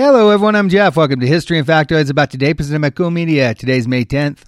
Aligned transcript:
Hello, 0.00 0.30
everyone. 0.30 0.54
I'm 0.54 0.68
Jeff. 0.68 0.96
Welcome 0.96 1.18
to 1.18 1.26
History 1.26 1.58
and 1.58 1.66
Factoids 1.66 2.08
about 2.08 2.30
today, 2.30 2.54
presented 2.54 2.82
by 2.82 2.90
Cool 2.90 3.10
Media. 3.10 3.52
Today's 3.52 3.88
May 3.88 4.04
10th. 4.04 4.44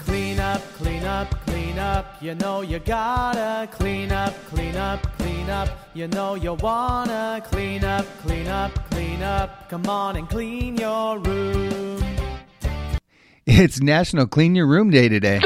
Clean 0.00 0.40
up, 0.40 0.60
clean 0.72 1.04
up, 1.04 1.30
clean 1.46 1.78
up. 1.78 2.20
You 2.20 2.34
know 2.34 2.62
you 2.62 2.80
gotta 2.80 3.68
clean 3.70 4.10
up, 4.10 4.34
clean 4.48 4.74
up, 4.74 5.00
clean 5.18 5.48
up. 5.48 5.68
You 5.94 6.08
know 6.08 6.34
you 6.34 6.54
wanna 6.54 7.44
clean 7.44 7.84
up, 7.84 8.04
clean 8.22 8.48
up, 8.48 8.90
clean 8.90 9.22
up. 9.22 9.70
Come 9.70 9.86
on 9.86 10.16
and 10.16 10.28
clean 10.28 10.76
your 10.78 11.20
room. 11.20 12.02
It's 13.46 13.80
National 13.80 14.26
Clean 14.26 14.56
Your 14.56 14.66
Room 14.66 14.90
Day 14.90 15.08
today. 15.08 15.38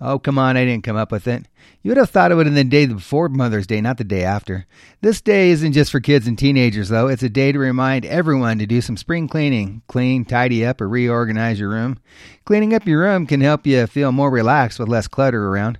Oh, 0.00 0.18
come 0.18 0.38
on, 0.38 0.58
I 0.58 0.64
didn't 0.66 0.84
come 0.84 0.96
up 0.96 1.10
with 1.10 1.26
it. 1.26 1.46
You 1.82 1.90
would 1.90 1.96
have 1.96 2.10
thought 2.10 2.30
of 2.30 2.38
it 2.38 2.46
in 2.46 2.54
the 2.54 2.64
day 2.64 2.86
before 2.86 3.30
Mother's 3.30 3.66
Day, 3.66 3.80
not 3.80 3.96
the 3.96 4.04
day 4.04 4.24
after. 4.24 4.66
This 5.00 5.22
day 5.22 5.50
isn't 5.50 5.72
just 5.72 5.90
for 5.90 6.00
kids 6.00 6.26
and 6.26 6.38
teenagers, 6.38 6.90
though. 6.90 7.08
It's 7.08 7.22
a 7.22 7.30
day 7.30 7.50
to 7.50 7.58
remind 7.58 8.04
everyone 8.04 8.58
to 8.58 8.66
do 8.66 8.82
some 8.82 8.98
spring 8.98 9.26
cleaning. 9.26 9.80
Clean, 9.86 10.26
tidy 10.26 10.66
up, 10.66 10.82
or 10.82 10.88
reorganize 10.88 11.58
your 11.58 11.70
room. 11.70 11.98
Cleaning 12.44 12.74
up 12.74 12.86
your 12.86 13.00
room 13.00 13.26
can 13.26 13.40
help 13.40 13.66
you 13.66 13.86
feel 13.86 14.12
more 14.12 14.30
relaxed 14.30 14.78
with 14.78 14.88
less 14.88 15.08
clutter 15.08 15.48
around. 15.48 15.78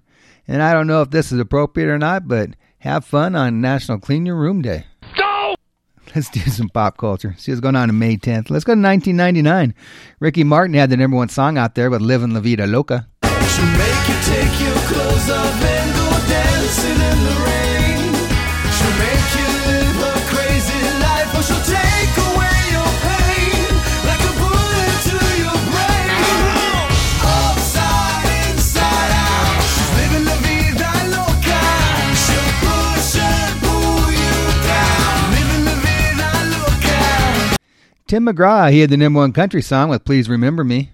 And 0.49 0.63
I 0.63 0.73
don't 0.73 0.87
know 0.87 1.03
if 1.03 1.11
this 1.11 1.31
is 1.31 1.39
appropriate 1.39 1.89
or 1.89 1.99
not, 1.99 2.27
but 2.27 2.51
have 2.79 3.05
fun 3.05 3.35
on 3.35 3.61
National 3.61 3.99
Clean 3.99 4.25
Your 4.25 4.37
Room 4.37 4.63
Day. 4.63 4.87
Let's 6.15 6.31
do 6.31 6.41
some 6.41 6.71
pop 6.71 6.97
culture. 6.97 7.35
See 7.37 7.53
what's 7.53 7.61
going 7.61 7.77
on 7.77 7.91
on 7.91 7.99
May 7.99 8.17
10th. 8.17 8.49
Let's 8.49 8.65
go 8.65 8.75
to 8.75 8.81
1999. 8.81 9.75
Ricky 10.21 10.45
Martin 10.45 10.75
had 10.75 10.89
the 10.89 10.97
number 10.97 11.17
one 11.17 11.29
song 11.29 11.59
out 11.59 11.75
there 11.75 11.91
with 11.91 12.01
Livin' 12.01 12.33
La 12.33 12.41
Vida 12.41 12.67
Loca. 12.67 13.07
She'll 13.53 13.73
make 13.79 14.05
you 14.09 14.19
take 14.25 14.55
your 14.61 14.79
clothes 14.91 15.29
off 15.31 15.63
and 15.65 15.89
go 15.97 16.09
dancing 16.29 17.01
in 17.11 17.19
the 17.29 17.37
rain. 17.49 18.13
She'll 18.77 18.97
make 19.01 19.29
you 19.39 19.49
live 19.65 19.99
a 20.13 20.15
crazy 20.29 20.83
life, 21.01 21.31
or 21.33 21.43
she'll 21.43 21.65
take 21.65 22.15
away 22.29 22.59
your 22.77 22.91
pain 23.07 23.65
like 24.05 24.21
a 24.21 24.33
bullet 24.37 24.97
to 25.09 25.19
your 25.41 25.59
brain. 25.73 26.13
Upside, 27.25 28.29
inside 28.53 29.13
out, 29.25 29.63
she's 29.73 29.91
living 29.97 30.25
la 30.29 30.37
vida 30.45 30.93
loca. 31.17 31.63
She'll 32.13 32.53
push 32.61 33.17
and 33.25 33.55
pull 33.65 34.05
you 34.13 34.37
down, 34.69 35.17
living 35.33 35.65
la 35.65 35.77
vida 35.81 36.29
loca. 36.53 37.57
Tim 38.07 38.27
McGraw, 38.27 38.71
he 38.71 38.81
had 38.81 38.91
the 38.91 38.99
number 38.99 39.21
one 39.21 39.33
country 39.33 39.63
song 39.63 39.89
with 39.89 40.05
Please 40.05 40.29
Remember 40.29 40.63
Me. 40.63 40.91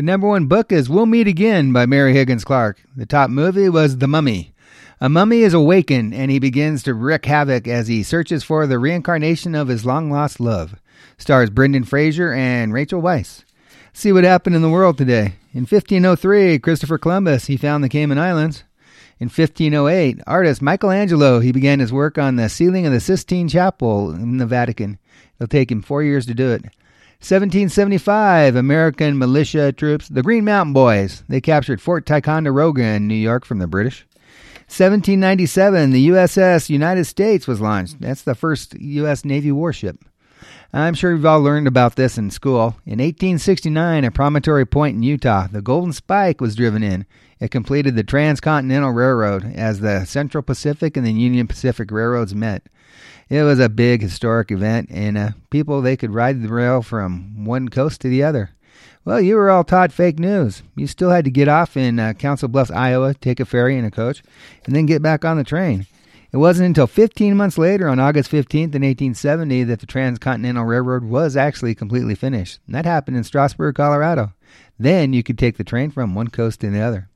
The 0.00 0.06
number 0.06 0.28
one 0.28 0.46
book 0.46 0.72
is 0.72 0.88
We'll 0.88 1.04
Meet 1.04 1.28
Again 1.28 1.74
by 1.74 1.84
Mary 1.84 2.14
Higgins 2.14 2.42
Clark. 2.42 2.80
The 2.96 3.04
top 3.04 3.28
movie 3.28 3.68
was 3.68 3.98
The 3.98 4.08
Mummy. 4.08 4.54
A 4.98 5.10
mummy 5.10 5.40
is 5.40 5.52
awakened 5.52 6.14
and 6.14 6.30
he 6.30 6.38
begins 6.38 6.82
to 6.84 6.94
wreak 6.94 7.26
havoc 7.26 7.68
as 7.68 7.88
he 7.88 8.02
searches 8.02 8.42
for 8.42 8.66
the 8.66 8.78
reincarnation 8.78 9.54
of 9.54 9.68
his 9.68 9.84
long 9.84 10.10
lost 10.10 10.40
love. 10.40 10.80
Stars 11.18 11.50
Brendan 11.50 11.84
Fraser 11.84 12.32
and 12.32 12.72
Rachel 12.72 13.02
Weisz. 13.02 13.44
See 13.92 14.10
what 14.10 14.24
happened 14.24 14.56
in 14.56 14.62
the 14.62 14.70
world 14.70 14.96
today. 14.96 15.34
In 15.52 15.66
1503, 15.66 16.58
Christopher 16.60 16.96
Columbus, 16.96 17.48
he 17.48 17.58
found 17.58 17.84
the 17.84 17.90
Cayman 17.90 18.18
Islands. 18.18 18.64
In 19.18 19.26
1508, 19.26 20.20
artist 20.26 20.62
Michelangelo, 20.62 21.40
he 21.40 21.52
began 21.52 21.78
his 21.78 21.92
work 21.92 22.16
on 22.16 22.36
the 22.36 22.48
ceiling 22.48 22.86
of 22.86 22.92
the 22.94 23.00
Sistine 23.00 23.48
Chapel 23.48 24.12
in 24.12 24.38
the 24.38 24.46
Vatican. 24.46 24.98
It'll 25.36 25.46
take 25.46 25.70
him 25.70 25.82
4 25.82 26.02
years 26.02 26.24
to 26.24 26.32
do 26.32 26.52
it. 26.52 26.64
1775, 27.20 28.56
American 28.56 29.18
militia 29.18 29.72
troops, 29.72 30.08
the 30.08 30.22
Green 30.22 30.42
Mountain 30.42 30.72
Boys, 30.72 31.22
they 31.28 31.42
captured 31.42 31.78
Fort 31.78 32.06
Ticonderoga 32.06 32.82
in 32.82 33.06
New 33.06 33.14
York 33.14 33.44
from 33.44 33.58
the 33.58 33.66
British. 33.66 34.06
1797, 34.68 35.90
the 35.90 36.08
USS 36.08 36.70
United 36.70 37.04
States 37.04 37.46
was 37.46 37.60
launched. 37.60 38.00
That's 38.00 38.22
the 38.22 38.34
first 38.34 38.72
U.S. 38.80 39.22
Navy 39.22 39.52
warship. 39.52 40.02
I'm 40.72 40.94
sure 40.94 41.12
you've 41.12 41.26
all 41.26 41.42
learned 41.42 41.66
about 41.66 41.96
this 41.96 42.16
in 42.16 42.30
school. 42.30 42.76
In 42.86 43.00
1869, 43.00 44.04
at 44.06 44.14
Promontory 44.14 44.64
Point 44.64 44.96
in 44.96 45.02
Utah, 45.02 45.46
the 45.46 45.60
Golden 45.60 45.92
Spike 45.92 46.40
was 46.40 46.56
driven 46.56 46.82
in. 46.82 47.04
It 47.38 47.50
completed 47.50 47.96
the 47.96 48.02
Transcontinental 48.02 48.92
Railroad 48.92 49.52
as 49.54 49.80
the 49.80 50.06
Central 50.06 50.42
Pacific 50.42 50.96
and 50.96 51.06
the 51.06 51.12
Union 51.12 51.46
Pacific 51.46 51.90
Railroads 51.90 52.34
met. 52.34 52.62
It 53.28 53.42
was 53.42 53.58
a 53.58 53.68
big 53.68 54.02
historic 54.02 54.50
event, 54.50 54.88
and 54.90 55.16
uh, 55.16 55.30
people 55.50 55.80
they 55.80 55.96
could 55.96 56.14
ride 56.14 56.42
the 56.42 56.48
rail 56.48 56.82
from 56.82 57.44
one 57.44 57.68
coast 57.68 58.00
to 58.00 58.08
the 58.08 58.22
other. 58.22 58.50
Well, 59.04 59.20
you 59.20 59.36
were 59.36 59.50
all 59.50 59.64
taught 59.64 59.92
fake 59.92 60.18
news. 60.18 60.62
You 60.76 60.86
still 60.86 61.10
had 61.10 61.24
to 61.24 61.30
get 61.30 61.48
off 61.48 61.76
in 61.76 61.98
uh, 61.98 62.12
Council 62.12 62.48
Bluffs, 62.48 62.70
Iowa, 62.70 63.14
take 63.14 63.40
a 63.40 63.44
ferry 63.44 63.78
and 63.78 63.86
a 63.86 63.90
coach, 63.90 64.22
and 64.66 64.74
then 64.74 64.86
get 64.86 65.02
back 65.02 65.24
on 65.24 65.36
the 65.36 65.44
train. 65.44 65.86
It 66.32 66.36
wasn't 66.36 66.66
until 66.66 66.86
15 66.86 67.36
months 67.36 67.58
later, 67.58 67.88
on 67.88 67.98
August 67.98 68.30
15th 68.30 68.74
in 68.74 68.82
1870, 68.82 69.64
that 69.64 69.80
the 69.80 69.86
Transcontinental 69.86 70.64
Railroad 70.64 71.02
was 71.02 71.36
actually 71.36 71.74
completely 71.74 72.14
finished. 72.14 72.60
And 72.66 72.74
that 72.74 72.84
happened 72.84 73.16
in 73.16 73.24
Strasburg, 73.24 73.74
Colorado. 73.74 74.32
Then 74.78 75.12
you 75.12 75.22
could 75.22 75.38
take 75.38 75.56
the 75.56 75.64
train 75.64 75.90
from 75.90 76.14
one 76.14 76.28
coast 76.28 76.60
to 76.60 76.70
the 76.70 76.80
other. 76.80 77.08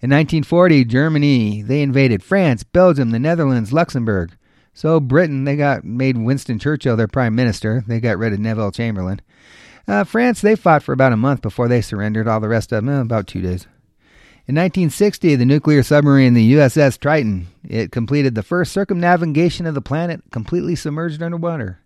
In 0.00 0.10
1940, 0.10 0.84
Germany, 0.86 1.62
they 1.62 1.82
invaded 1.82 2.24
France, 2.24 2.64
Belgium, 2.64 3.10
the 3.10 3.20
Netherlands, 3.20 3.72
Luxembourg. 3.72 4.36
So 4.74 5.00
Britain, 5.00 5.44
they 5.44 5.56
got 5.56 5.84
made 5.84 6.16
Winston 6.16 6.58
Churchill 6.58 6.96
their 6.96 7.08
prime 7.08 7.34
minister. 7.34 7.84
They 7.86 8.00
got 8.00 8.18
rid 8.18 8.32
of 8.32 8.38
Neville 8.38 8.72
Chamberlain. 8.72 9.20
Uh, 9.86 10.04
France, 10.04 10.40
they 10.40 10.56
fought 10.56 10.82
for 10.82 10.92
about 10.92 11.12
a 11.12 11.16
month 11.16 11.42
before 11.42 11.68
they 11.68 11.80
surrendered. 11.80 12.28
All 12.28 12.40
the 12.40 12.48
rest 12.48 12.72
of 12.72 12.84
them, 12.84 12.88
eh, 12.88 13.00
about 13.00 13.26
two 13.26 13.42
days. 13.42 13.66
In 14.48 14.56
1960, 14.56 15.36
the 15.36 15.44
nuclear 15.44 15.82
submarine, 15.82 16.34
the 16.34 16.54
USS 16.54 16.98
Triton, 16.98 17.46
it 17.62 17.92
completed 17.92 18.34
the 18.34 18.42
first 18.42 18.72
circumnavigation 18.72 19.66
of 19.66 19.74
the 19.74 19.80
planet 19.80 20.20
completely 20.32 20.74
submerged 20.74 21.22
underwater. 21.22 21.78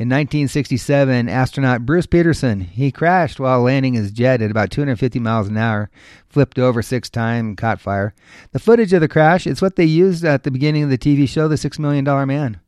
In 0.00 0.08
1967, 0.08 1.28
astronaut 1.28 1.84
Bruce 1.84 2.06
Peterson, 2.06 2.60
he 2.62 2.90
crashed 2.90 3.38
while 3.38 3.60
landing 3.60 3.92
his 3.92 4.10
jet 4.10 4.40
at 4.40 4.50
about 4.50 4.70
250 4.70 5.20
miles 5.20 5.48
an 5.48 5.58
hour, 5.58 5.90
flipped 6.26 6.58
over 6.58 6.80
six 6.80 7.10
times, 7.10 7.48
and 7.48 7.58
caught 7.58 7.82
fire. 7.82 8.14
The 8.52 8.60
footage 8.60 8.94
of 8.94 9.02
the 9.02 9.08
crash 9.08 9.46
is 9.46 9.60
what 9.60 9.76
they 9.76 9.84
used 9.84 10.24
at 10.24 10.44
the 10.44 10.50
beginning 10.50 10.84
of 10.84 10.88
the 10.88 10.96
TV 10.96 11.28
show 11.28 11.48
The 11.48 11.58
Six 11.58 11.78
Million 11.78 12.04
Dollar 12.04 12.24
Man. 12.24 12.60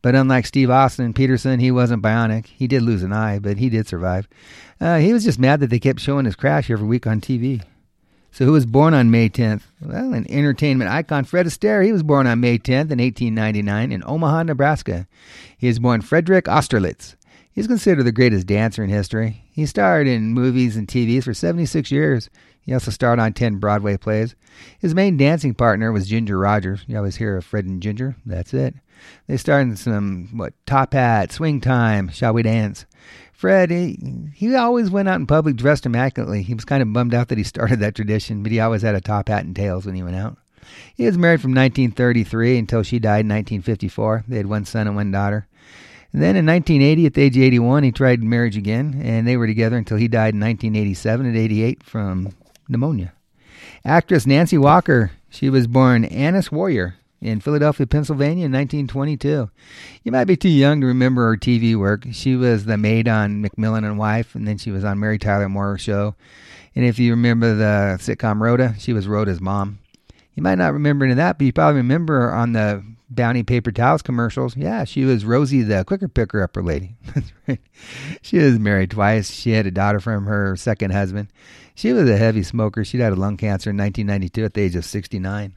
But 0.00 0.14
unlike 0.14 0.46
Steve 0.46 0.70
Austin 0.70 1.04
and 1.04 1.14
Peterson, 1.14 1.60
he 1.60 1.70
wasn't 1.70 2.02
bionic. 2.02 2.46
He 2.46 2.66
did 2.66 2.80
lose 2.80 3.02
an 3.02 3.12
eye, 3.12 3.38
but 3.38 3.58
he 3.58 3.68
did 3.68 3.86
survive. 3.86 4.26
Uh, 4.80 4.96
he 4.96 5.12
was 5.12 5.24
just 5.24 5.38
mad 5.38 5.60
that 5.60 5.68
they 5.68 5.78
kept 5.78 6.00
showing 6.00 6.24
his 6.24 6.36
crash 6.36 6.70
every 6.70 6.86
week 6.86 7.06
on 7.06 7.20
TV. 7.20 7.62
So 8.30 8.44
who 8.44 8.52
was 8.52 8.66
born 8.66 8.94
on 8.94 9.10
May 9.10 9.28
10th? 9.28 9.62
Well, 9.80 10.12
an 10.12 10.30
entertainment 10.30 10.90
icon, 10.90 11.24
Fred 11.24 11.46
Astaire. 11.46 11.84
He 11.84 11.92
was 11.92 12.02
born 12.02 12.26
on 12.26 12.40
May 12.40 12.58
10th 12.58 12.90
in 12.90 12.98
1899 12.98 13.90
in 13.90 14.02
Omaha, 14.06 14.44
Nebraska. 14.44 15.06
He 15.56 15.66
was 15.66 15.78
born 15.78 16.02
Frederick 16.02 16.46
Austerlitz. 16.46 17.16
He's 17.58 17.66
considered 17.66 18.04
the 18.04 18.12
greatest 18.12 18.46
dancer 18.46 18.84
in 18.84 18.88
history. 18.88 19.42
He 19.50 19.66
starred 19.66 20.06
in 20.06 20.32
movies 20.32 20.76
and 20.76 20.86
TVs 20.86 21.24
for 21.24 21.34
76 21.34 21.90
years. 21.90 22.30
He 22.60 22.72
also 22.72 22.92
starred 22.92 23.18
on 23.18 23.32
10 23.32 23.56
Broadway 23.56 23.96
plays. 23.96 24.36
His 24.78 24.94
main 24.94 25.16
dancing 25.16 25.54
partner 25.54 25.90
was 25.90 26.06
Ginger 26.06 26.38
Rogers. 26.38 26.84
You 26.86 26.96
always 26.96 27.16
hear 27.16 27.36
of 27.36 27.44
Fred 27.44 27.64
and 27.64 27.82
Ginger. 27.82 28.14
That's 28.24 28.54
it. 28.54 28.76
They 29.26 29.36
starred 29.36 29.66
in 29.66 29.74
some, 29.74 30.28
what, 30.38 30.54
Top 30.66 30.92
Hat, 30.92 31.32
Swing 31.32 31.60
Time, 31.60 32.10
Shall 32.10 32.32
We 32.32 32.44
Dance. 32.44 32.86
Fred, 33.32 33.72
he, 33.72 33.98
he 34.36 34.54
always 34.54 34.88
went 34.88 35.08
out 35.08 35.18
in 35.18 35.26
public 35.26 35.56
dressed 35.56 35.84
immaculately. 35.84 36.44
He 36.44 36.54
was 36.54 36.64
kind 36.64 36.80
of 36.80 36.92
bummed 36.92 37.12
out 37.12 37.26
that 37.26 37.38
he 37.38 37.44
started 37.44 37.80
that 37.80 37.96
tradition, 37.96 38.44
but 38.44 38.52
he 38.52 38.60
always 38.60 38.82
had 38.82 38.94
a 38.94 39.00
top 39.00 39.30
hat 39.30 39.44
and 39.44 39.56
tails 39.56 39.84
when 39.84 39.96
he 39.96 40.04
went 40.04 40.14
out. 40.14 40.38
He 40.94 41.06
was 41.06 41.18
married 41.18 41.40
from 41.40 41.54
1933 41.54 42.56
until 42.56 42.84
she 42.84 43.00
died 43.00 43.24
in 43.24 43.30
1954. 43.30 44.26
They 44.28 44.36
had 44.36 44.46
one 44.46 44.64
son 44.64 44.86
and 44.86 44.94
one 44.94 45.10
daughter. 45.10 45.48
And 46.12 46.22
then 46.22 46.36
in 46.36 46.46
1980, 46.46 47.06
at 47.06 47.14
the 47.14 47.22
age 47.22 47.36
of 47.36 47.42
81, 47.42 47.82
he 47.82 47.92
tried 47.92 48.22
marriage 48.22 48.56
again, 48.56 49.00
and 49.02 49.26
they 49.26 49.36
were 49.36 49.46
together 49.46 49.76
until 49.76 49.98
he 49.98 50.08
died 50.08 50.34
in 50.34 50.40
1987 50.40 51.28
at 51.28 51.36
88 51.36 51.82
from 51.82 52.30
pneumonia. 52.68 53.12
Actress 53.84 54.26
Nancy 54.26 54.56
Walker, 54.56 55.10
she 55.28 55.50
was 55.50 55.66
born 55.66 56.04
Anna 56.06 56.38
Swoyer 56.38 56.94
in 57.20 57.40
Philadelphia, 57.40 57.86
Pennsylvania 57.86 58.46
in 58.46 58.52
1922. 58.52 59.50
You 60.02 60.12
might 60.12 60.24
be 60.24 60.36
too 60.36 60.48
young 60.48 60.80
to 60.80 60.86
remember 60.86 61.26
her 61.26 61.36
TV 61.36 61.76
work. 61.76 62.06
She 62.12 62.36
was 62.36 62.64
the 62.64 62.78
maid 62.78 63.08
on 63.08 63.42
McMillan 63.42 63.84
and 63.84 63.98
Wife, 63.98 64.34
and 64.34 64.46
then 64.46 64.56
she 64.56 64.70
was 64.70 64.84
on 64.84 64.98
Mary 64.98 65.18
Tyler 65.18 65.48
Moore 65.48 65.78
Show. 65.78 66.14
And 66.74 66.84
if 66.84 66.98
you 66.98 67.10
remember 67.12 67.54
the 67.54 67.98
sitcom 68.00 68.40
Rhoda, 68.40 68.74
she 68.78 68.92
was 68.92 69.08
Rhoda's 69.08 69.40
mom. 69.40 69.80
You 70.34 70.42
might 70.42 70.58
not 70.58 70.72
remember 70.72 71.04
any 71.04 71.12
of 71.12 71.16
that, 71.16 71.38
but 71.38 71.44
you 71.44 71.52
probably 71.52 71.78
remember 71.78 72.20
her 72.20 72.34
on 72.34 72.52
the 72.52 72.84
Bounty 73.10 73.42
paper 73.42 73.72
towels 73.72 74.02
commercials. 74.02 74.56
Yeah, 74.56 74.84
she 74.84 75.04
was 75.04 75.24
Rosie 75.24 75.62
the 75.62 75.84
quicker 75.84 76.08
picker 76.08 76.42
upper 76.42 76.62
lady. 76.62 76.96
She 78.22 78.38
was 78.38 78.58
married 78.58 78.90
twice. 78.90 79.30
She 79.30 79.52
had 79.52 79.66
a 79.66 79.70
daughter 79.70 80.00
from 80.00 80.26
her 80.26 80.56
second 80.56 80.90
husband. 80.90 81.28
She 81.74 81.92
was 81.92 82.10
a 82.10 82.16
heavy 82.16 82.42
smoker. 82.42 82.84
She 82.84 82.98
died 82.98 83.12
of 83.12 83.18
lung 83.18 83.36
cancer 83.36 83.70
in 83.70 83.76
1992 83.76 84.44
at 84.44 84.54
the 84.54 84.60
age 84.62 84.74
of 84.76 84.84
69. 84.84 85.54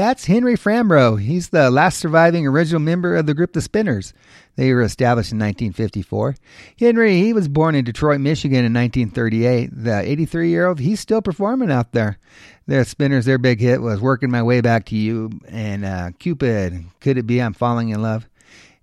That's 0.00 0.24
Henry 0.24 0.56
Fambrough. 0.56 1.20
He's 1.20 1.50
the 1.50 1.70
last 1.70 1.98
surviving 1.98 2.46
original 2.46 2.80
member 2.80 3.16
of 3.16 3.26
the 3.26 3.34
group 3.34 3.52
The 3.52 3.60
Spinners. 3.60 4.14
They 4.56 4.72
were 4.72 4.80
established 4.80 5.30
in 5.30 5.38
1954. 5.38 6.36
Henry, 6.78 7.20
he 7.20 7.34
was 7.34 7.48
born 7.48 7.74
in 7.74 7.84
Detroit, 7.84 8.18
Michigan 8.18 8.64
in 8.64 8.72
1938. 8.72 9.68
The 9.70 10.00
83 10.00 10.48
year 10.48 10.68
old, 10.68 10.80
he's 10.80 11.00
still 11.00 11.20
performing 11.20 11.70
out 11.70 11.92
there. 11.92 12.16
The 12.66 12.86
Spinners, 12.86 13.26
their 13.26 13.36
big 13.36 13.60
hit 13.60 13.82
was 13.82 14.00
Working 14.00 14.30
My 14.30 14.42
Way 14.42 14.62
Back 14.62 14.86
to 14.86 14.96
You 14.96 15.32
and 15.46 15.84
uh, 15.84 16.12
Cupid, 16.18 16.82
Could 17.00 17.18
It 17.18 17.26
Be 17.26 17.42
I'm 17.42 17.52
Falling 17.52 17.90
in 17.90 18.00
Love. 18.00 18.26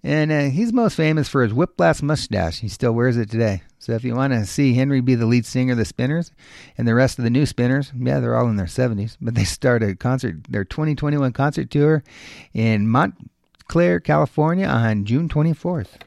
And 0.07 0.31
uh, 0.31 0.43
he's 0.43 0.71
most 0.71 0.95
famous 0.95 1.27
for 1.27 1.43
his 1.43 1.53
whiplash 1.53 2.01
mustache. 2.01 2.59
He 2.59 2.69
still 2.69 2.93
wears 2.93 3.17
it 3.17 3.29
today. 3.29 3.63
So 3.77 3.91
if 3.91 4.05
you 4.05 4.15
want 4.15 4.31
to 4.31 4.45
see 4.45 4.73
Henry 4.73 5.01
be 5.01 5.15
the 5.15 5.25
lead 5.25 5.45
singer 5.45 5.73
of 5.73 5.77
the 5.77 5.83
Spinners 5.83 6.31
and 6.77 6.87
the 6.87 6.95
rest 6.95 7.19
of 7.19 7.25
the 7.25 7.29
new 7.29 7.45
Spinners, 7.45 7.91
yeah, 7.93 8.21
they're 8.21 8.37
all 8.37 8.47
in 8.47 8.55
their 8.55 8.67
70s, 8.67 9.17
but 9.19 9.35
they 9.35 9.43
start 9.43 9.83
a 9.83 9.95
concert, 9.95 10.45
their 10.47 10.63
2021 10.63 11.33
concert 11.33 11.69
tour 11.69 12.05
in 12.53 12.87
Montclair, 12.87 13.99
California 13.99 14.65
on 14.65 15.03
June 15.03 15.27
24th. 15.27 15.99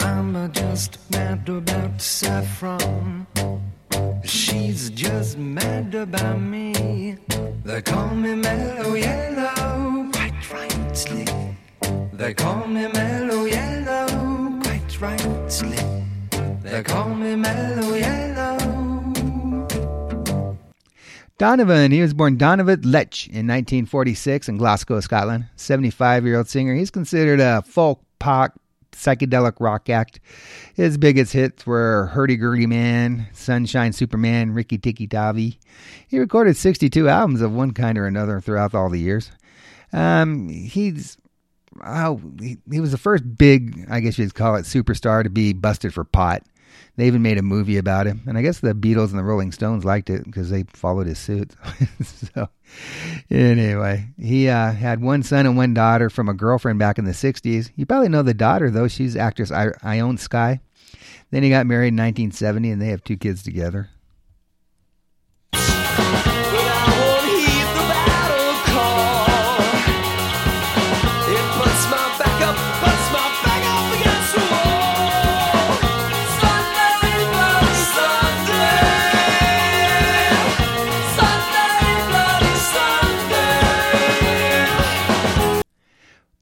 Mama 0.00 0.48
just 0.48 0.98
mad 1.10 1.46
about 1.46 2.00
saffron. 2.00 3.26
She's 4.24 4.88
just 4.88 5.36
mad 5.36 5.94
about 5.94 6.40
me. 6.40 7.18
They 7.64 7.82
call 7.82 8.14
me 8.14 8.34
mellow 8.34 8.94
yellow. 8.94 9.24
They 12.16 12.32
call 12.32 12.68
me 12.68 12.86
mellow 12.86 13.44
yellow, 13.44 14.06
quite 14.62 15.00
rightly. 15.00 15.76
They 16.62 16.82
call 16.84 17.08
me 17.08 17.34
mellow 17.34 17.94
yellow. 17.94 18.56
Donovan, 21.38 21.90
he 21.90 22.00
was 22.00 22.14
born 22.14 22.36
Donovan 22.36 22.82
Leitch 22.82 23.26
in 23.26 23.48
1946 23.48 24.48
in 24.48 24.58
Glasgow, 24.58 25.00
Scotland. 25.00 25.46
75 25.56 26.24
year 26.24 26.36
old 26.36 26.48
singer. 26.48 26.76
He's 26.76 26.92
considered 26.92 27.40
a 27.40 27.62
folk 27.62 28.00
pop 28.20 28.60
psychedelic 28.92 29.54
rock 29.58 29.90
act. 29.90 30.20
His 30.76 30.96
biggest 30.96 31.32
hits 31.32 31.66
were 31.66 32.06
Hurdy 32.12 32.36
Gurdy 32.36 32.66
Man, 32.66 33.26
Sunshine 33.32 33.92
Superman, 33.92 34.52
Riki 34.54 34.78
Tiki 34.78 35.08
Tavi. 35.08 35.58
He 36.06 36.20
recorded 36.20 36.56
62 36.56 37.08
albums 37.08 37.40
of 37.40 37.52
one 37.52 37.72
kind 37.72 37.98
or 37.98 38.06
another 38.06 38.40
throughout 38.40 38.72
all 38.72 38.88
the 38.88 39.00
years. 39.00 39.32
Um, 39.92 40.48
he's 40.48 41.16
oh, 41.84 42.20
he, 42.40 42.58
he 42.70 42.80
was 42.80 42.90
the 42.92 42.98
first 42.98 43.24
big, 43.36 43.86
I 43.90 44.00
guess 44.00 44.18
you'd 44.18 44.34
call 44.34 44.56
it, 44.56 44.64
superstar 44.64 45.22
to 45.22 45.30
be 45.30 45.52
busted 45.52 45.94
for 45.94 46.04
pot. 46.04 46.42
They 46.96 47.06
even 47.08 47.22
made 47.22 47.38
a 47.38 47.42
movie 47.42 47.76
about 47.76 48.06
him, 48.06 48.22
and 48.26 48.38
I 48.38 48.42
guess 48.42 48.60
the 48.60 48.72
Beatles 48.72 49.10
and 49.10 49.18
the 49.18 49.24
Rolling 49.24 49.50
Stones 49.50 49.84
liked 49.84 50.10
it 50.10 50.24
because 50.24 50.50
they 50.50 50.62
followed 50.68 51.08
his 51.08 51.18
suit. 51.18 51.52
so, 52.02 52.48
anyway, 53.30 54.10
he 54.16 54.48
uh, 54.48 54.70
had 54.70 55.02
one 55.02 55.24
son 55.24 55.44
and 55.46 55.56
one 55.56 55.74
daughter 55.74 56.08
from 56.08 56.28
a 56.28 56.34
girlfriend 56.34 56.78
back 56.78 56.98
in 56.98 57.04
the 57.04 57.10
'60s. 57.10 57.72
You 57.74 57.84
probably 57.84 58.08
know 58.10 58.22
the 58.22 58.32
daughter 58.32 58.70
though; 58.70 58.86
she's 58.86 59.16
actress 59.16 59.50
I- 59.50 59.72
Ione 59.82 60.18
Skye. 60.18 60.60
Then 61.32 61.42
he 61.42 61.50
got 61.50 61.66
married 61.66 61.88
in 61.88 61.96
1970, 61.96 62.70
and 62.70 62.80
they 62.80 62.88
have 62.88 63.02
two 63.02 63.16
kids 63.16 63.42
together. 63.42 63.90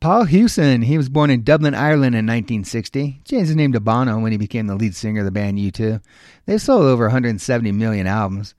Paul 0.03 0.25
Hewson, 0.25 0.83
he 0.83 0.99
was 0.99 1.09
born 1.09 1.31
in 1.31 1.45
Dublin, 1.45 1.77
Ireland 1.77 2.17
in 2.17 2.27
1960. 2.27 3.21
Changed 3.25 3.47
his 3.47 3.55
name 3.55 3.71
to 3.71 3.79
Bono 3.79 4.19
when 4.19 4.33
he 4.33 4.37
became 4.37 4.67
the 4.67 4.75
lead 4.75 4.97
singer 4.97 5.21
of 5.21 5.25
the 5.25 5.31
band 5.31 5.59
U2. 5.59 6.03
They've 6.45 6.61
sold 6.61 6.87
over 6.87 7.05
170 7.05 7.71
million 7.71 8.09
albums. 8.09 8.57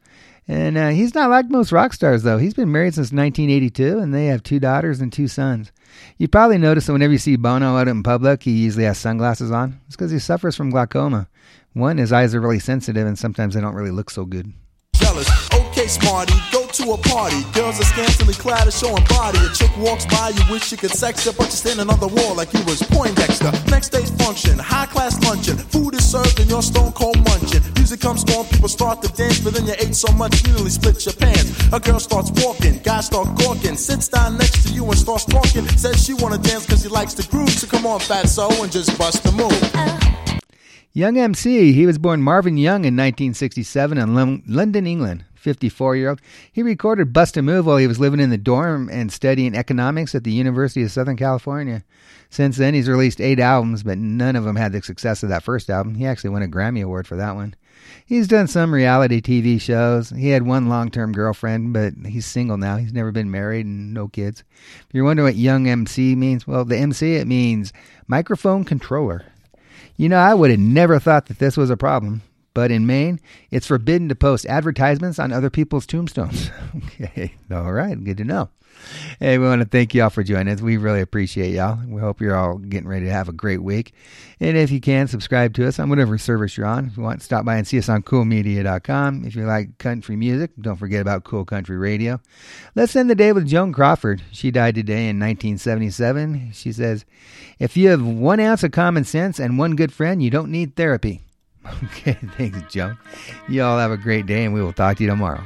And 0.47 0.77
uh, 0.77 0.91
he's 0.91 1.13
not 1.13 1.29
like 1.29 1.49
most 1.49 1.73
rock 1.73 1.91
stars, 1.91 2.23
though. 2.23 2.37
He's 2.37 2.53
been 2.53 2.71
married 2.71 2.93
since 2.93 3.11
1982, 3.11 3.99
and 3.99 4.13
they 4.13 4.27
have 4.27 4.41
two 4.41 4.61
daughters 4.61 5.01
and 5.01 5.11
two 5.11 5.27
sons. 5.27 5.73
You 6.17 6.29
probably 6.29 6.59
notice 6.59 6.85
that 6.85 6.93
whenever 6.93 7.11
you 7.11 7.19
see 7.19 7.35
Bono 7.35 7.75
out 7.75 7.89
in 7.89 8.03
public, 8.03 8.43
he 8.43 8.51
usually 8.51 8.85
has 8.85 8.97
sunglasses 8.97 9.51
on. 9.51 9.81
It's 9.87 9.97
because 9.97 10.11
he 10.11 10.19
suffers 10.19 10.55
from 10.55 10.69
glaucoma. 10.69 11.27
One, 11.73 11.97
his 11.97 12.13
eyes 12.13 12.33
are 12.33 12.39
really 12.39 12.59
sensitive, 12.59 13.05
and 13.05 13.19
sometimes 13.19 13.53
they 13.53 13.59
don't 13.59 13.75
really 13.75 13.91
look 13.91 14.11
so 14.11 14.23
good. 14.23 14.53
jealous. 14.93 15.72
Okay, 15.83 15.99
smarty, 15.99 16.33
go 16.49 16.65
to 16.65 16.93
a 16.93 16.97
party. 16.97 17.43
Girls 17.51 17.77
are 17.77 17.83
scantily 17.83 18.33
clad 18.35 18.63
and 18.63 18.71
showing 18.73 19.03
body. 19.09 19.37
A 19.39 19.49
chick 19.51 19.69
walks 19.75 20.05
by, 20.05 20.29
you 20.29 20.41
wish 20.49 20.71
you 20.71 20.77
could 20.77 20.91
sex 20.91 21.25
her, 21.25 21.33
but 21.33 21.51
you're 21.51 21.59
standing 21.59 21.89
on 21.89 21.99
the 21.99 22.07
wall 22.07 22.35
like 22.35 22.53
you 22.53 22.63
was 22.63 22.81
Poindexter. 22.83 23.51
Next 23.69 23.89
day's 23.89 24.09
function, 24.11 24.57
high 24.57 24.85
class 24.85 25.19
luncheon. 25.27 25.57
Food 25.57 25.95
is 25.95 26.09
served 26.09 26.39
and 26.39 26.49
you're 26.49 26.61
stone 26.61 26.93
cold 26.93 27.19
munching. 27.27 27.59
Music 27.75 27.99
comes 27.99 28.23
on, 28.31 28.45
people 28.45 28.69
start 28.69 29.01
to 29.01 29.11
dance, 29.11 29.41
but 29.41 29.55
then 29.55 29.67
you 29.67 29.73
ate 29.77 29.93
so 29.93 30.07
much 30.13 30.31
you 30.47 30.53
nearly 30.53 30.69
split 30.69 31.03
your 31.03 31.15
pants. 31.15 31.51
A 31.73 31.81
girl 31.81 31.99
starts 31.99 32.31
walking, 32.39 32.79
guys 32.79 33.07
start 33.07 33.27
gawking, 33.35 33.75
sits 33.75 34.07
down 34.07 34.37
next 34.37 34.65
to 34.65 34.71
you 34.71 34.85
and 34.85 34.95
starts 34.97 35.25
talking. 35.25 35.67
Says 35.75 36.01
she 36.01 36.13
wanna 36.13 36.37
dance 36.37 36.65
cause 36.65 36.83
she 36.83 36.87
likes 36.87 37.13
the 37.13 37.27
groove, 37.27 37.49
so 37.49 37.67
come 37.67 37.85
on, 37.85 37.99
fat 37.99 38.29
so 38.29 38.47
and 38.63 38.71
just 38.71 38.97
bust 38.97 39.21
the 39.23 39.33
move. 39.33 40.39
Young 40.93 41.17
MC, 41.17 41.73
he 41.73 41.85
was 41.85 41.97
born 41.97 42.21
Marvin 42.21 42.55
Young 42.55 42.85
in 42.85 42.95
1967 42.95 43.97
in 43.97 44.15
Lon- 44.15 44.43
London, 44.47 44.87
England. 44.87 45.25
54 45.43 45.95
year 45.95 46.09
old. 46.09 46.21
He 46.51 46.63
recorded 46.63 47.13
Bust 47.13 47.37
a 47.37 47.41
Move 47.41 47.65
while 47.65 47.77
he 47.77 47.87
was 47.87 47.99
living 47.99 48.19
in 48.19 48.29
the 48.29 48.37
dorm 48.37 48.89
and 48.89 49.11
studying 49.11 49.55
economics 49.55 50.15
at 50.15 50.23
the 50.23 50.31
University 50.31 50.81
of 50.83 50.91
Southern 50.91 51.17
California. 51.17 51.83
Since 52.29 52.57
then, 52.57 52.73
he's 52.73 52.89
released 52.89 53.21
eight 53.21 53.39
albums, 53.39 53.83
but 53.83 53.97
none 53.99 54.35
of 54.35 54.43
them 54.43 54.55
had 54.55 54.71
the 54.71 54.81
success 54.81 55.21
of 55.21 55.29
that 55.29 55.43
first 55.43 55.69
album. 55.69 55.95
He 55.95 56.05
actually 56.05 56.31
won 56.31 56.41
a 56.41 56.47
Grammy 56.47 56.83
Award 56.83 57.05
for 57.05 57.15
that 57.17 57.35
one. 57.35 57.55
He's 58.05 58.27
done 58.27 58.47
some 58.47 58.73
reality 58.73 59.21
TV 59.21 59.59
shows. 59.59 60.09
He 60.09 60.29
had 60.29 60.43
one 60.43 60.67
long 60.67 60.89
term 60.89 61.11
girlfriend, 61.11 61.73
but 61.73 61.93
he's 62.05 62.25
single 62.25 62.57
now. 62.57 62.77
He's 62.77 62.93
never 62.93 63.11
been 63.11 63.31
married 63.31 63.65
and 63.65 63.93
no 63.93 64.07
kids. 64.07 64.43
If 64.79 64.87
you're 64.93 65.03
wondering 65.03 65.25
what 65.25 65.35
young 65.35 65.67
MC 65.67 66.15
means, 66.15 66.47
well, 66.47 66.65
the 66.65 66.77
MC, 66.77 67.15
it 67.15 67.27
means 67.27 67.73
microphone 68.07 68.63
controller. 68.63 69.25
You 69.95 70.09
know, 70.09 70.17
I 70.17 70.33
would 70.33 70.49
have 70.49 70.59
never 70.59 70.99
thought 70.99 71.27
that 71.27 71.39
this 71.39 71.55
was 71.55 71.69
a 71.69 71.77
problem, 71.77 72.23
but 72.53 72.71
in 72.71 72.85
Maine, 72.85 73.19
it's 73.51 73.67
forbidden 73.67 74.09
to 74.09 74.15
post 74.15 74.45
advertisements 74.45 75.19
on 75.19 75.31
other 75.31 75.49
people's 75.49 75.85
tombstones. 75.85 76.49
okay, 77.01 77.33
all 77.51 77.71
right, 77.71 78.01
good 78.03 78.17
to 78.17 78.23
know. 78.23 78.49
Hey, 79.19 79.37
we 79.37 79.45
want 79.45 79.61
to 79.61 79.67
thank 79.67 79.93
y'all 79.93 80.09
for 80.09 80.23
joining 80.23 80.53
us. 80.53 80.61
We 80.61 80.77
really 80.77 81.01
appreciate 81.01 81.53
y'all. 81.53 81.79
We 81.87 82.01
hope 82.01 82.19
you're 82.19 82.35
all 82.35 82.57
getting 82.57 82.87
ready 82.87 83.05
to 83.05 83.11
have 83.11 83.29
a 83.29 83.33
great 83.33 83.61
week. 83.61 83.93
And 84.39 84.57
if 84.57 84.71
you 84.71 84.81
can, 84.81 85.07
subscribe 85.07 85.53
to 85.55 85.67
us 85.67 85.79
on 85.79 85.89
whatever 85.89 86.17
service 86.17 86.57
you're 86.57 86.65
on. 86.65 86.87
If 86.87 86.97
you 86.97 87.03
want, 87.03 87.21
stop 87.21 87.45
by 87.45 87.57
and 87.57 87.67
see 87.67 87.77
us 87.77 87.89
on 87.89 88.03
coolmedia.com. 88.03 89.25
If 89.25 89.35
you 89.35 89.45
like 89.45 89.77
country 89.77 90.15
music, 90.15 90.51
don't 90.59 90.75
forget 90.75 91.01
about 91.01 91.23
Cool 91.23 91.45
Country 91.45 91.77
Radio. 91.77 92.19
Let's 92.75 92.95
end 92.95 93.09
the 93.09 93.15
day 93.15 93.31
with 93.31 93.47
Joan 93.47 93.73
Crawford. 93.73 94.21
She 94.31 94.51
died 94.51 94.75
today 94.75 95.07
in 95.09 95.19
1977. 95.19 96.51
She 96.53 96.71
says, 96.71 97.05
If 97.59 97.77
you 97.77 97.89
have 97.89 98.05
one 98.05 98.39
ounce 98.39 98.63
of 98.63 98.71
common 98.71 99.05
sense 99.05 99.39
and 99.39 99.57
one 99.57 99.75
good 99.75 99.93
friend, 99.93 100.21
you 100.21 100.29
don't 100.29 100.51
need 100.51 100.75
therapy. 100.75 101.21
Okay, 101.83 102.17
thanks, 102.37 102.73
Joan. 102.73 102.97
You 103.47 103.63
all 103.63 103.77
have 103.77 103.91
a 103.91 103.97
great 103.97 104.25
day, 104.25 104.45
and 104.45 104.53
we 104.53 104.61
will 104.61 104.73
talk 104.73 104.97
to 104.97 105.03
you 105.03 105.09
tomorrow. 105.09 105.43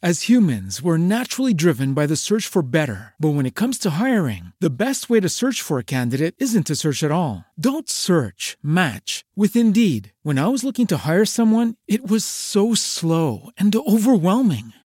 As 0.00 0.28
humans, 0.28 0.80
we're 0.80 0.96
naturally 0.96 1.52
driven 1.52 1.92
by 1.92 2.06
the 2.06 2.14
search 2.14 2.46
for 2.46 2.62
better. 2.62 3.14
But 3.18 3.30
when 3.30 3.46
it 3.46 3.56
comes 3.56 3.78
to 3.78 3.90
hiring, 3.90 4.52
the 4.60 4.70
best 4.70 5.10
way 5.10 5.18
to 5.18 5.28
search 5.28 5.60
for 5.60 5.80
a 5.80 5.84
candidate 5.84 6.36
isn't 6.38 6.68
to 6.68 6.76
search 6.76 7.02
at 7.02 7.10
all. 7.10 7.44
Don't 7.58 7.90
search, 7.90 8.56
match 8.62 9.24
with 9.34 9.56
Indeed. 9.56 10.12
When 10.22 10.38
I 10.38 10.46
was 10.46 10.62
looking 10.62 10.86
to 10.88 11.02
hire 11.04 11.24
someone, 11.24 11.74
it 11.88 12.08
was 12.08 12.24
so 12.24 12.74
slow 12.74 13.50
and 13.58 13.74
overwhelming. 13.74 14.72